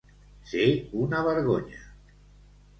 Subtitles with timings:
[0.51, 0.69] Ser
[1.03, 1.87] una vergonya.